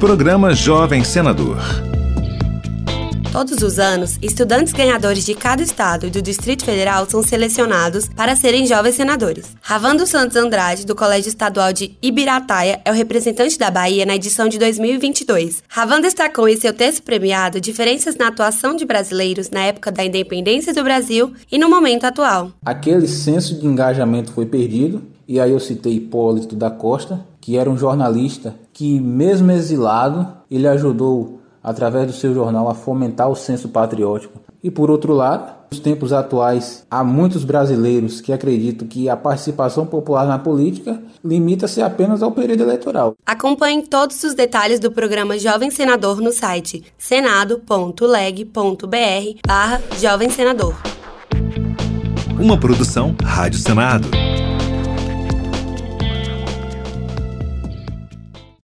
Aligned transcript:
Programa 0.00 0.54
Jovem 0.54 1.04
Senador. 1.04 1.89
Todos 3.40 3.62
os 3.62 3.78
anos, 3.78 4.18
estudantes 4.20 4.70
ganhadores 4.70 5.24
de 5.24 5.34
cada 5.34 5.62
estado 5.62 6.06
e 6.06 6.10
do 6.10 6.20
Distrito 6.20 6.62
Federal 6.62 7.08
são 7.08 7.22
selecionados 7.22 8.06
para 8.06 8.36
serem 8.36 8.66
jovens 8.66 8.96
senadores. 8.96 9.56
Ravando 9.62 10.06
Santos 10.06 10.36
Andrade, 10.36 10.84
do 10.84 10.94
Colégio 10.94 11.30
Estadual 11.30 11.72
de 11.72 11.96
Ibirataia, 12.02 12.82
é 12.84 12.90
o 12.90 12.94
representante 12.94 13.58
da 13.58 13.70
Bahia 13.70 14.04
na 14.04 14.16
edição 14.16 14.46
de 14.46 14.58
2022. 14.58 15.62
Ravan 15.70 16.02
destacou 16.02 16.50
em 16.50 16.56
seu 16.58 16.74
texto 16.74 17.02
premiado 17.02 17.62
diferenças 17.62 18.14
na 18.14 18.28
atuação 18.28 18.76
de 18.76 18.84
brasileiros 18.84 19.48
na 19.48 19.60
época 19.60 19.90
da 19.90 20.04
independência 20.04 20.74
do 20.74 20.84
Brasil 20.84 21.32
e 21.50 21.56
no 21.56 21.70
momento 21.70 22.04
atual. 22.04 22.52
Aquele 22.62 23.08
senso 23.08 23.58
de 23.58 23.66
engajamento 23.66 24.32
foi 24.32 24.44
perdido, 24.44 25.02
e 25.26 25.40
aí 25.40 25.52
eu 25.52 25.60
citei 25.60 25.94
Hipólito 25.94 26.54
da 26.54 26.70
Costa, 26.70 27.24
que 27.40 27.56
era 27.56 27.70
um 27.70 27.78
jornalista 27.78 28.54
que, 28.70 29.00
mesmo 29.00 29.50
exilado, 29.50 30.28
ele 30.50 30.68
ajudou 30.68 31.39
através 31.62 32.06
do 32.06 32.12
seu 32.12 32.34
jornal, 32.34 32.68
a 32.68 32.74
fomentar 32.74 33.28
o 33.28 33.36
senso 33.36 33.68
patriótico. 33.68 34.40
E 34.62 34.70
por 34.70 34.90
outro 34.90 35.14
lado, 35.14 35.52
nos 35.70 35.80
tempos 35.80 36.12
atuais, 36.12 36.84
há 36.90 37.02
muitos 37.02 37.44
brasileiros 37.44 38.20
que 38.20 38.32
acreditam 38.32 38.86
que 38.86 39.08
a 39.08 39.16
participação 39.16 39.86
popular 39.86 40.26
na 40.26 40.38
política 40.38 41.00
limita-se 41.24 41.80
apenas 41.80 42.22
ao 42.22 42.32
período 42.32 42.62
eleitoral. 42.64 43.14
Acompanhe 43.24 43.82
todos 43.82 44.22
os 44.22 44.34
detalhes 44.34 44.80
do 44.80 44.90
programa 44.90 45.38
Jovem 45.38 45.70
Senador 45.70 46.20
no 46.20 46.32
site 46.32 46.84
senado.leg.br 46.98 48.50
barra 49.46 49.80
Jovem 49.98 50.28
Senador. 50.28 50.74
Uma 52.38 52.58
produção 52.58 53.14
Rádio 53.22 53.58
Senado. 53.58 54.08